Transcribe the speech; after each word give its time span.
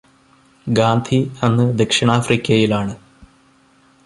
ഗാന്ധി 0.67 1.31
അന്ന് 1.43 1.79
ദക്ഷിണാഫ്രിക്കയിലാണ്. 1.79 2.95